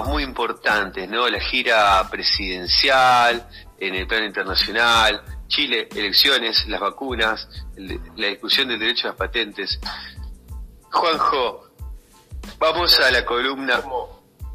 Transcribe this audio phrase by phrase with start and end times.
[0.00, 1.28] muy importantes, ¿no?
[1.28, 3.46] La gira presidencial,
[3.78, 7.46] en el plano internacional, Chile, elecciones, las vacunas,
[7.76, 9.78] la discusión del derecho a las patentes.
[10.90, 11.68] Juanjo,
[12.58, 13.82] vamos a la columna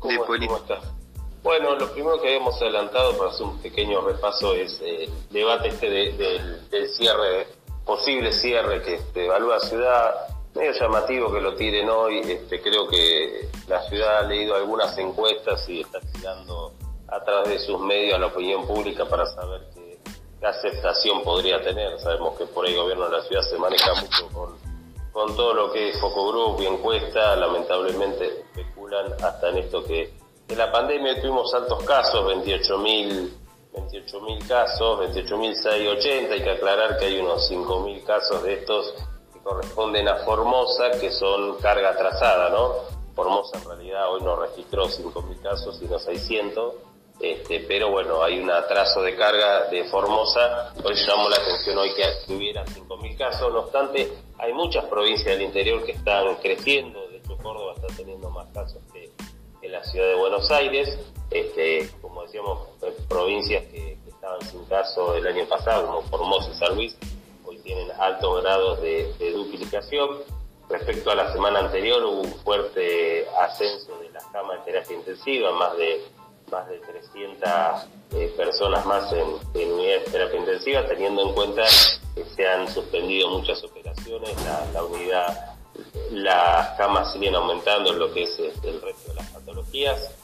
[0.04, 0.80] de política.
[1.44, 5.70] Bueno, lo primero que habíamos adelantado para hacer un pequeño repaso es eh, el debate
[5.70, 7.48] este del cierre,
[7.86, 10.16] posible cierre que este, evalúa la ciudad,
[10.58, 15.68] medio llamativo que lo tiren hoy, este, creo que la ciudad ha leído algunas encuestas
[15.70, 16.74] y está tirando
[17.08, 19.98] a través de sus medios a la opinión pública para saber qué,
[20.46, 22.00] aceptación podría tener.
[22.00, 24.30] Sabemos que por ahí el gobierno de la ciudad se maneja mucho
[25.12, 30.14] con, todo lo que es foco group y encuesta, lamentablemente especulan hasta en esto que
[30.48, 33.32] en la pandemia tuvimos altos casos, 28.000
[33.74, 38.94] 28.000 casos, 28.680, hay que aclarar que hay unos 5.000 casos de estos
[39.48, 42.74] corresponden a Formosa, que son carga atrasada, ¿no?
[43.16, 46.74] Formosa en realidad hoy no registró 5.000 casos, sino 600,
[47.22, 51.78] este, pero bueno, hay un atraso de carga de Formosa, por eso llamó la atención
[51.78, 57.08] hoy que hubiera 5.000 casos, no obstante, hay muchas provincias del interior que están creciendo,
[57.08, 59.10] de hecho Córdoba está teniendo más casos que,
[59.62, 61.00] en la ciudad de Buenos Aires,
[61.32, 62.68] este, como decíamos,
[63.08, 66.98] provincias que, estaban sin caso el año pasado, como Formosa y San Luis,
[67.68, 70.10] tienen altos grados de, duplicación.
[70.70, 75.52] Respecto a la semana anterior hubo un fuerte ascenso de las camas de terapia intensiva,
[75.52, 76.02] más de
[76.50, 77.50] más de 300
[78.14, 81.64] eh, personas más en, unidades de terapia intensiva, teniendo en cuenta
[82.16, 84.34] que se han suspendido muchas operaciones,
[84.74, 85.58] la, unidad,
[86.12, 90.16] las camas siguen aumentando en lo que es este, el resto de las patologías.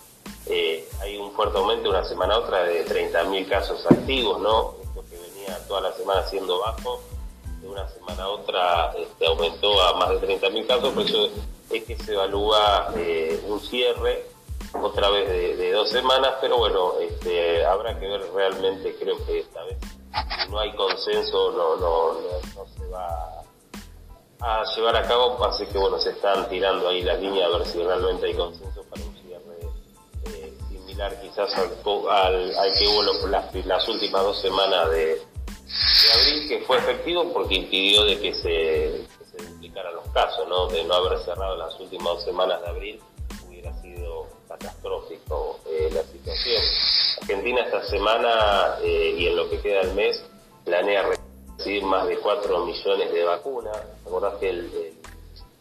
[0.45, 4.75] Eh, hay un fuerte aumento una semana a otra de 30.000 casos activos, ¿no?
[4.81, 7.02] Esto que venía toda la semana siendo bajo,
[7.64, 11.30] de una semana a otra este, aumentó a más de 30.000 casos, por eso
[11.72, 14.25] es que se evalúa eh, un cierre
[14.73, 19.63] otra vez de, dos semanas, pero bueno, este, habrá que ver realmente, creo que esta
[19.63, 23.44] vez, si no hay consenso, no, no, no, se va
[24.41, 27.68] a llevar a cabo, así que bueno, se están tirando ahí las líneas a ver
[27.68, 29.59] si realmente hay consenso para un cierre
[30.25, 35.22] eh, similar quizás al, al, que hubo las, las, últimas dos semanas de,
[36.47, 39.07] que fue efectivo porque impidió de que se,
[39.43, 42.99] duplicaran los casos, de no haber cerrado las últimas dos semanas de abril
[44.57, 46.61] catastrófico eh, la situación.
[47.21, 50.23] Argentina esta semana eh, y en lo que queda del mes
[50.63, 51.09] planea
[51.57, 53.77] recibir más de 4 millones de vacunas.
[54.05, 54.93] Recordás que el,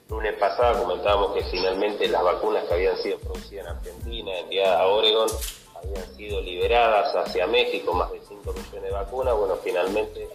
[0.09, 4.87] lunes pasado comentábamos que finalmente las vacunas que habían sido producidas en Argentina, enviadas a
[4.87, 5.29] Oregon,
[5.75, 9.35] habían sido liberadas hacia México, más de 5 millones de vacunas.
[9.35, 10.29] Bueno, finalmente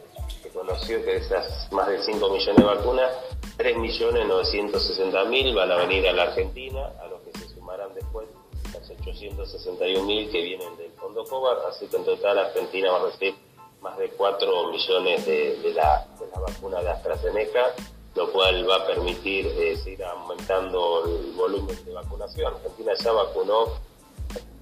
[0.58, 3.12] conoció que de esas más de 5 millones de vacunas,
[3.58, 8.28] 3.960.000 van a venir a la Argentina, a los que se sumarán después
[8.74, 13.36] 861.000 que vienen del fondo COVAX, así que en total Argentina va a recibir
[13.82, 17.74] más de 4 millones de, la, de la vacuna de AstraZeneca,
[18.16, 22.54] lo cual va a permitir eh, seguir aumentando el volumen de vacunación.
[22.56, 23.66] Argentina ya vacunó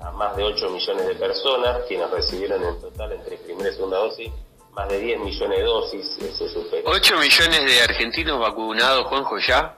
[0.02, 3.98] a más de 8 millones de personas, quienes recibieron en total entre primera y segunda
[3.98, 4.32] dosis
[4.76, 6.06] más de 10 millones de dosis,
[6.38, 6.84] se supera.
[6.84, 9.78] ¿8 millones de argentinos vacunados, Juanjo, ya?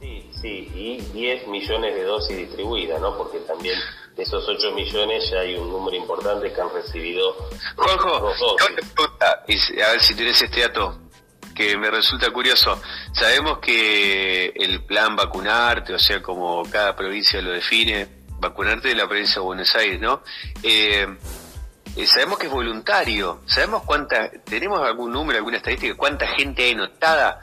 [0.00, 3.16] Sí, y 10 millones de dosis distribuidas, ¿no?
[3.16, 3.78] Porque también
[4.16, 7.36] de esos 8 millones ya hay un número importante que han recibido.
[7.76, 10.98] Juanjo, a ver si tienes este dato
[11.54, 12.80] que me resulta curioso.
[13.12, 18.08] Sabemos que el plan vacunarte, o sea, como cada provincia lo define,
[18.40, 20.22] vacunarte de la provincia de Buenos Aires, ¿no?
[20.62, 21.06] Eh,
[21.96, 23.40] eh, sabemos que es voluntario.
[23.46, 27.40] ¿Sabemos cuánta, tenemos algún número, alguna estadística, cuánta gente hay anotada?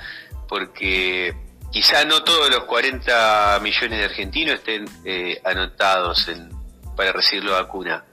[0.48, 1.36] Porque
[1.72, 6.30] quizá no todos los 40 millones de argentinos estén eh, anotados
[6.96, 8.04] para recibir la vacuna.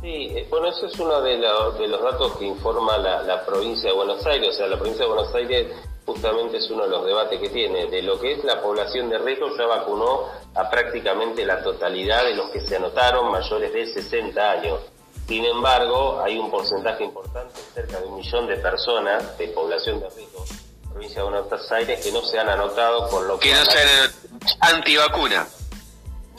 [0.00, 4.24] Sí, eh, bueno, eso es uno de, los datos que informa la, provincia de Buenos
[4.26, 4.50] Aires.
[4.50, 5.72] O sea, la provincia de Buenos Aires
[6.04, 7.86] justamente es uno de los debates que tiene.
[7.86, 12.34] De lo que es la población de riesgo ya vacunó a prácticamente la totalidad de
[12.34, 14.80] los que se anotaron mayores de 60 años.
[15.26, 20.10] Sin embargo, hay un porcentaje importante, cerca de un millón de personas de población de
[20.10, 20.44] riesgo,
[20.90, 23.48] provincia de Buenos Aires que no se han anotado con lo que...
[23.48, 24.12] Que no sean
[24.60, 25.48] antivacuna.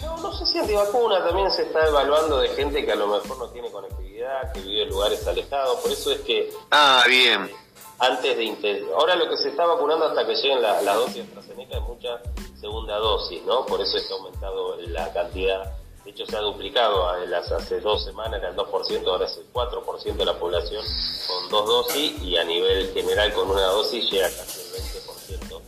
[0.02, 3.38] No, no sé si antivacuna, también se está evaluando de gente que a lo mejor
[3.40, 6.54] no tiene conectividad, que vive en lugares alejados, por eso es que...
[6.70, 7.52] Ah, bien.
[7.98, 8.86] Antes de...
[8.96, 11.84] Ahora lo que se está vacunando hasta que lleguen las la dosis de AstraZeneca es
[11.84, 12.22] mucha
[12.60, 13.66] segunda dosis, ¿no?
[13.66, 15.74] Por eso es que ha aumentado la cantidad
[16.06, 17.10] de hecho, se ha duplicado.
[17.10, 20.86] Hace dos semanas era el 2%, ahora es el 4% de la población
[21.28, 25.62] con dos dosis y a nivel general con una dosis llega casi el 20%.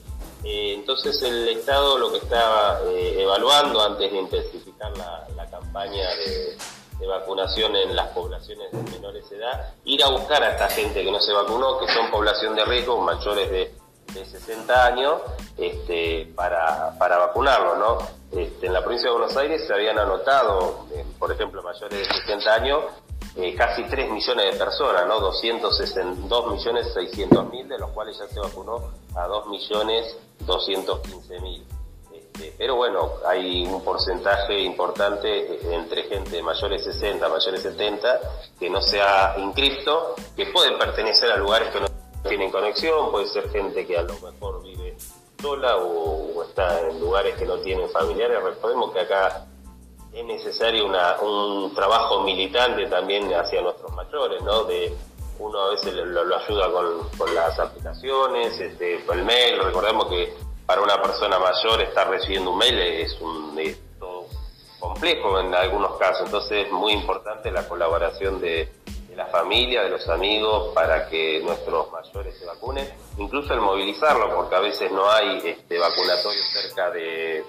[0.43, 6.57] Eh, entonces el Estado lo que estaba eh, evaluando antes de intensificar la, campaña de,
[7.07, 11.11] vacunación en las poblaciones de menores de edad, ir a buscar a esta gente que
[11.11, 13.73] no se vacunó, que son población de riesgo, mayores de,
[14.13, 15.21] 60 años,
[15.57, 18.16] este, para, para vacunarlos, ¿no?
[18.31, 22.05] Este, en la provincia de Buenos Aires se habían anotado, eh, por ejemplo, mayores de
[22.05, 22.83] 60 años,
[23.37, 25.19] eh, casi 3 millones de personas, ¿no?
[25.19, 31.65] 262 millones 600 mil, de los cuales ya se vacunó a 2 millones 215 mil.
[32.11, 38.19] Este, pero bueno, hay un porcentaje importante eh, entre gente mayores 60, mayores 70,
[38.59, 41.87] que no se ha inscrito, que pueden pertenecer a lugares que no
[42.27, 44.56] tienen conexión, puede ser gente que a lo mejor
[45.41, 48.41] sola o, está en lugares que no tienen familiares.
[48.43, 49.45] Recordemos que acá
[50.13, 54.63] es necesario un trabajo militante también hacia nuestros mayores, ¿no?
[54.63, 54.93] De
[55.39, 59.59] uno a veces lo, ayuda con, las aplicaciones, este, con el mail.
[59.63, 60.33] Recordemos que
[60.65, 63.47] para una persona mayor estar recibiendo un mail es un
[64.79, 68.69] complejo en algunos casos, entonces es muy importante la colaboración de,
[69.17, 72.87] la familia, de los amigos, para que nuestros mayores se vacunen,
[73.17, 77.43] incluso el movilizarlo, porque a veces no hay este, vacunatorio cerca de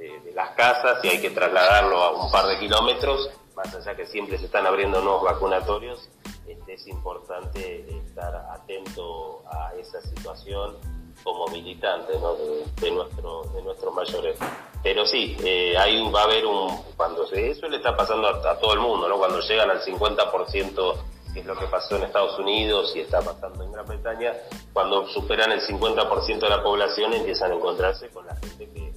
[0.00, 4.06] de, las casas y hay que trasladarlo a un par de kilómetros, más allá que
[4.06, 6.08] siempre se están abriendo nuevos vacunatorios,
[6.46, 10.76] este, es importante estar atento a esa situación
[11.22, 14.36] como militante de, nuestro, de nuestros mayores.
[14.82, 18.72] Pero sí, eh, ahí va a haber un, cuando eso le está pasando a, todo
[18.72, 19.18] el mundo, ¿no?
[19.18, 20.94] cuando llegan al 50%,
[21.34, 24.32] que es lo que pasó en Estados Unidos y está pasando en Gran Bretaña,
[24.72, 28.92] cuando superan el 50% de la población empiezan a encontrarse con la gente que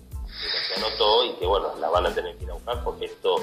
[0.68, 3.36] se anotó y que bueno, la van a tener que ir a buscar porque esto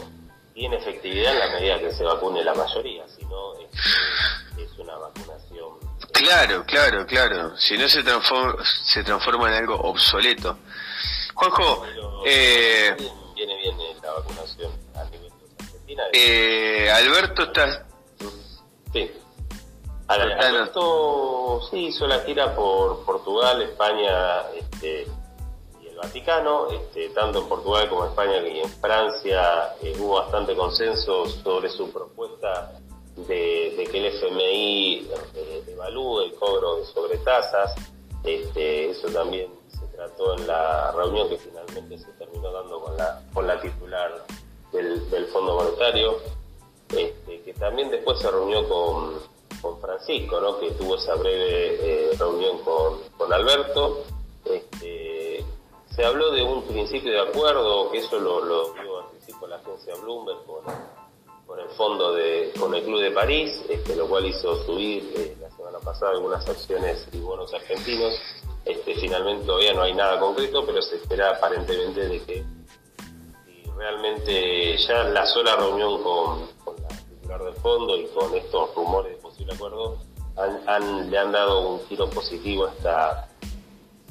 [0.54, 5.79] tiene efectividad en la medida que se vacune la mayoría, si no es, una vacunación.
[6.20, 7.56] Claro, claro, claro.
[7.56, 10.58] Si no se transforma, se transforma en algo obsoleto.
[11.34, 11.86] Juanjo,
[12.26, 12.94] eh,
[13.34, 16.02] viene bien la vacunación a nivel de Argentina.
[16.12, 17.86] Eh, Alberto está...
[18.92, 19.10] Sí.
[20.08, 25.06] Alberto sí hizo la gira por Portugal, España, este,
[25.96, 31.26] Vaticano, este, tanto en Portugal como en España y en Francia eh, hubo bastante consenso
[31.26, 32.72] sobre su propuesta
[33.26, 35.08] de, que el FMI
[35.68, 37.74] evalúe el cobro de sobretasas.
[38.24, 43.22] Este, eso también se trató en la reunión que finalmente se terminó dando con la,
[43.32, 44.24] con la titular
[44.72, 46.18] del, Fondo Monetario,
[46.90, 49.40] este, que también después se reunió con,
[49.80, 50.58] Francisco, ¿no?
[50.58, 54.04] que tuvo esa breve eh, reunión con, con Alberto.
[54.46, 55.44] Este,
[55.94, 59.94] se habló de un principio de acuerdo, que eso lo, lo dio anticipo la agencia
[59.96, 60.64] Bloomberg con,
[61.50, 65.36] con, el fondo de, con el Club de París, este, lo cual hizo subir eh,
[65.40, 68.14] la semana pasada algunas acciones y bonos argentinos.
[68.64, 72.44] Este, finalmente todavía no hay nada concreto, pero se espera aparentemente de que
[73.76, 79.16] realmente ya la sola reunión con, con la titular del fondo y con estos rumores
[79.16, 79.98] de posible acuerdo
[80.36, 83.28] han, le han dado un giro positivo a esta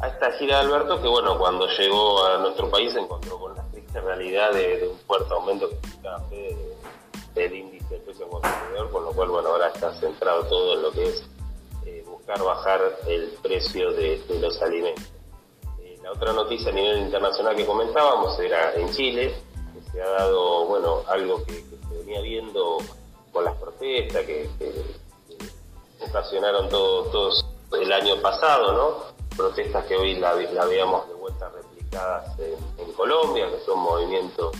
[0.02, 3.56] a esta gira de Alberto, que bueno, cuando llegó a nuestro país se encontró con
[3.56, 5.70] la triste realidad de, un fuerte aumento
[6.30, 6.69] que
[7.34, 10.92] del índice de precio consumidor, con lo cual bueno, ahora está centrado todo en lo
[10.92, 11.24] que es
[11.86, 15.06] eh, buscar bajar el precio de, los alimentos.
[15.82, 19.34] Eh, la otra noticia a nivel internacional que comentábamos era en Chile,
[19.74, 22.78] que se ha dado, bueno, algo que, se venía viendo
[23.32, 24.50] con las protestas que,
[26.02, 29.20] ocasionaron todos el año pasado, ¿no?
[29.40, 34.52] protestas que hoy la, veamos de vuelta replicadas en, Colombia, que son movimientos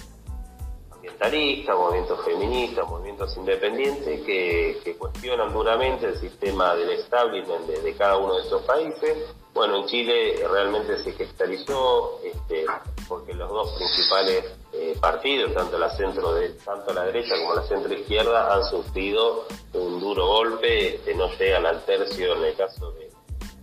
[1.76, 8.46] movimientos feministas, movimientos independientes que, cuestionan duramente el sistema del establishment de, cada uno de
[8.46, 9.18] esos países.
[9.54, 12.66] Bueno, en Chile realmente se cristalizó este,
[13.08, 17.64] porque los dos principales eh, partidos, tanto la centro de, tanto la derecha como la
[17.64, 22.92] centro izquierda, han sufrido un duro golpe, este, no llegan al tercio en el caso
[22.92, 23.10] de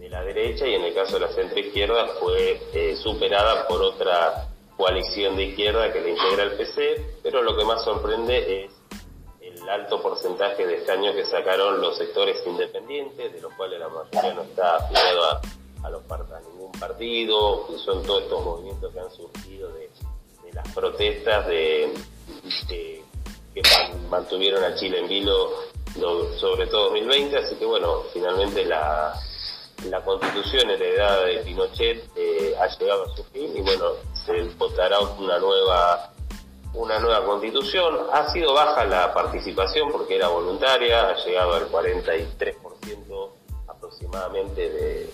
[0.08, 4.48] la derecha y en el caso de la centro izquierda fue eh, superada por otra
[4.76, 8.72] coalición de izquierda que le integra el PC, pero lo que más sorprende es
[9.40, 14.34] el alto porcentaje de escaños que sacaron los sectores independientes, de los cuales la mayoría
[14.34, 15.40] no está afiliado a,
[15.90, 16.02] los
[16.52, 19.88] ningún partido, que son todos estos movimientos que han surgido de,
[20.52, 21.92] las protestas de,
[22.68, 23.62] que
[24.10, 25.50] mantuvieron a Chile en vilo
[26.38, 29.14] sobre todo 2020, así que bueno, finalmente la,
[29.84, 34.98] la constitución heredada de Pinochet eh, ha llegado a su fin y bueno, se votará
[35.00, 36.12] una nueva
[36.76, 37.96] una nueva constitución.
[38.12, 43.30] Ha sido baja la participación porque era voluntaria, ha llegado al 43%
[43.66, 45.10] aproximadamente de,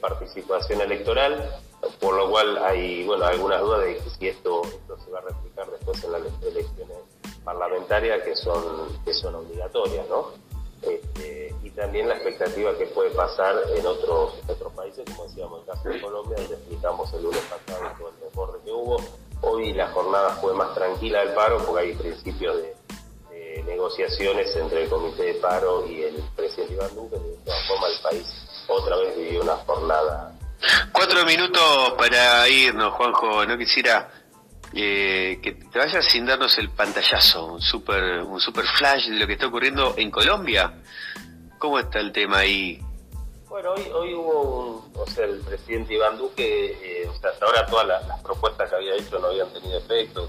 [0.00, 1.50] participación electoral,
[1.98, 5.66] por lo cual hay bueno algunas dudas de si esto, esto se va a replicar
[5.70, 6.98] después en las elecciones
[7.42, 8.62] parlamentarias que son,
[9.02, 10.32] que son obligatorias, ¿no?
[10.86, 15.66] Este, y también la expectativa que puede pasar en otros, otros países, como decíamos, el
[15.66, 18.96] caso de Colombia, donde explicamos el lunes pasado todo el desborde que hubo.
[19.40, 22.74] Hoy la jornada fue más tranquila del paro porque hay principios de,
[23.66, 28.02] negociaciones entre el comité de paro y el presidente Iván Duque, de todas formas el
[28.02, 30.32] país otra vez vivió una jornada.
[30.92, 33.44] Cuatro minutos para irnos, Juanjo.
[33.44, 34.10] No quisiera
[34.74, 39.26] eh, que te vayas sin darnos el pantallazo, un super, un super flash de lo
[39.26, 40.74] que está ocurriendo en Colombia.
[41.58, 42.80] ¿Cómo está el tema ahí?
[43.48, 47.46] Bueno, hoy, hoy hubo un, o sea, el presidente Iván Duque, eh, o sea, hasta
[47.46, 50.26] ahora todas las, propuestas que había hecho no habían tenido efecto,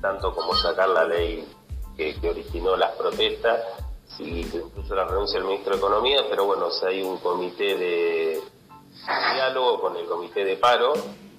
[0.00, 1.44] tanto como sacar la ley
[1.96, 3.64] que, originó las protestas,
[4.20, 8.40] y incluso la renuncia del ministro de Economía, pero bueno, o hay un comité de
[9.34, 10.94] diálogo con el comité de paro,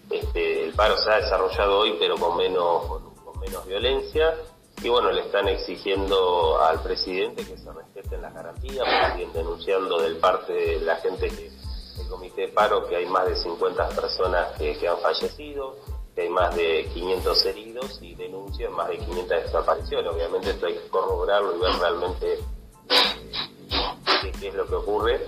[0.09, 4.35] este, el paro se ha desarrollado hoy, pero con menos, con, menos violencia.
[4.81, 10.17] Y bueno, le están exigiendo al presidente que se respeten las garantías, siguen denunciando del
[10.17, 11.47] parte de la gente que
[11.99, 15.77] el comité de paro que hay más de 50 personas que, han fallecido,
[16.13, 20.13] que hay más de 500 heridos y denuncian más de 500 desapariciones.
[20.13, 25.27] Obviamente esto hay que corroborarlo y ver realmente eh, qué es lo que ocurre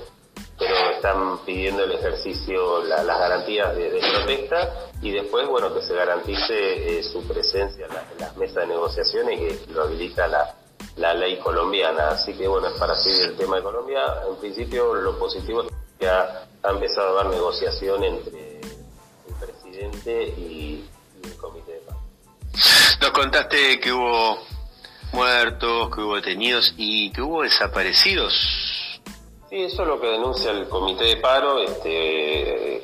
[1.00, 7.04] están pidiendo el ejercicio, las garantías de, protesta y después, bueno, que se garantice eh,
[7.04, 12.10] su presencia en, las mesas de negociaciones y que lo habilita la, ley colombiana.
[12.10, 14.02] Así que, bueno, es para seguir el tema de Colombia.
[14.30, 20.86] En principio, lo positivo es que ha, empezado a haber negociación entre el presidente y,
[21.24, 21.98] el comité de paz.
[23.00, 24.38] Nos contaste que hubo
[25.14, 28.69] muertos, que hubo detenidos y que hubo desaparecidos
[29.50, 31.60] Sí, eso es lo que denuncia el comité de paro.
[31.60, 32.78] Este,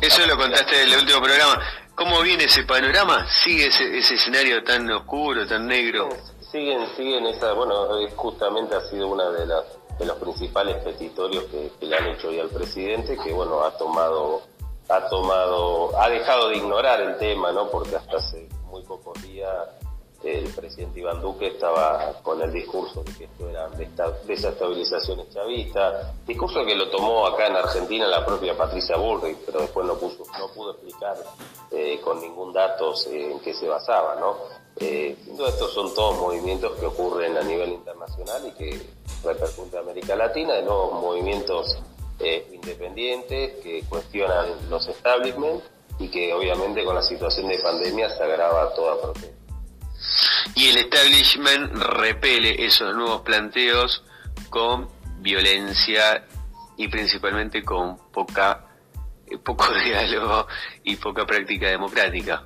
[0.00, 1.60] eso lo contaste en el último programa.
[1.94, 3.26] ¿Cómo viene ese panorama?
[3.30, 6.08] ¿Sigue ese, escenario tan oscuro, tan negro?
[6.40, 7.86] Siguen, siguen esa, bueno,
[8.16, 9.64] justamente ha sido una de las
[10.00, 14.42] de los principales petitorios que, le han hecho hoy al presidente, que bueno, ha tomado,
[14.88, 17.70] ha tomado, ha dejado de ignorar el tema, ¿no?
[17.70, 19.50] Porque hasta hace muy pocos días
[20.22, 23.68] el presidente Iván Duque estaba con el discurso de que esto era
[24.26, 29.86] desestabilización chavista, discurso que lo tomó acá en Argentina la propia Patricia Bullrich, pero después
[29.86, 31.16] no, pudo explicar
[31.70, 34.36] eh, con ningún dato en qué se basaba, ¿no?
[34.76, 35.16] Eh,
[35.48, 38.80] estos son todos movimientos que ocurren a nivel internacional y que
[39.24, 41.78] repercuten en América Latina, de nuevos movimientos
[42.18, 45.64] eh, independientes que cuestionan los establishments
[45.98, 49.39] y que obviamente con la situación de pandemia se agrava toda protesta
[50.54, 54.04] y el establishment repele esos nuevos planteos
[54.48, 54.88] con
[55.18, 56.26] violencia
[56.76, 58.66] y principalmente con poca
[59.26, 60.46] eh, poco diálogo
[60.84, 62.44] y poca práctica democrática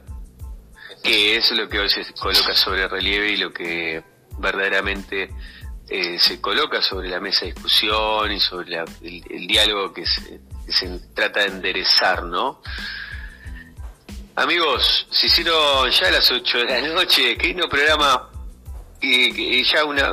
[1.05, 4.03] que es lo que hoy se coloca sobre relieve y lo que
[4.39, 5.29] verdaderamente
[5.87, 10.73] eh, se coloca sobre la mesa de discusión y sobre el, diálogo que se, que
[10.73, 12.63] se trata de enderezar, ¿no?
[14.37, 18.31] Amigos, se hicieron ya las 8 de la noche, que no programa
[19.01, 20.13] y, ya una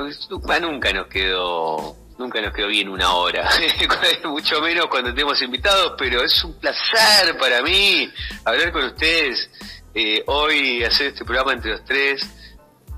[0.59, 3.49] nunca nos quedó nunca nos quedó bien una hora,
[4.25, 8.11] mucho menos cuando tenemos invitados, pero es un placer para mí
[8.45, 9.49] hablar con ustedes
[9.95, 12.21] eh, hoy, hacer este programa entre los tres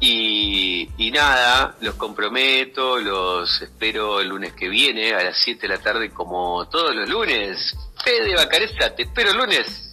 [0.01, 5.74] y, y, nada, los comprometo, los espero el lunes que viene a las 7 de
[5.74, 7.74] la tarde como todos los lunes.
[8.03, 9.93] Fede Bacareza, te espero el lunes.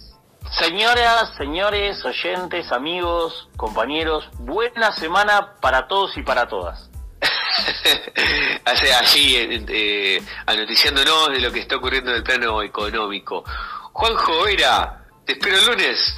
[0.59, 6.89] Señoras, señores, oyentes, amigos, compañeros, buena semana para todos y para todas.
[8.65, 13.45] Hace allí, eh, eh, anoticiándonos de lo que está ocurriendo en el plano económico.
[13.93, 16.15] Juanjo Vera, te espero el lunes.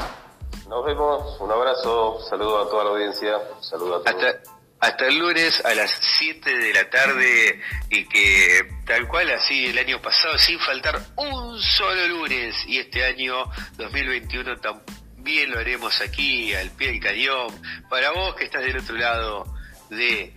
[0.67, 4.35] Nos vemos, un abrazo, saludo a toda la audiencia, saludo a todos
[4.83, 9.77] hasta el lunes a las 7 de la tarde y que tal cual así el
[9.77, 13.45] año pasado sin faltar un solo lunes y este año
[13.77, 17.47] 2021 también lo haremos aquí al pie del cañón.
[17.89, 19.55] Para vos que estás del otro lado
[19.89, 20.33] de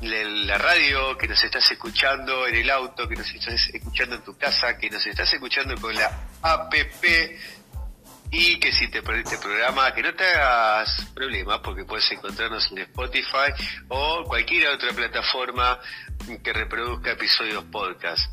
[0.00, 4.38] la radio, que nos estás escuchando en el auto, que nos estás escuchando en tu
[4.38, 6.06] casa, que nos estás escuchando con la
[6.42, 7.04] APP
[8.30, 12.70] y que si te perdiste el programa, que no te hagas problemas porque puedes encontrarnos
[12.72, 13.52] en Spotify
[13.88, 15.78] o cualquier otra plataforma
[16.42, 18.32] que reproduzca episodios podcast.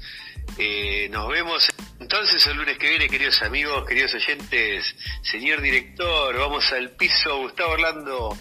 [0.58, 1.68] Eh, nos vemos
[2.00, 7.74] entonces el lunes que viene, queridos amigos, queridos oyentes, señor director, vamos al piso, Gustavo
[7.74, 8.38] Orlando.